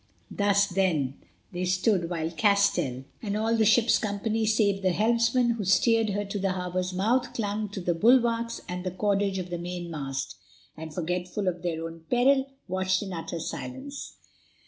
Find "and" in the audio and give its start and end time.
3.21-3.37, 8.67-8.83, 10.75-10.91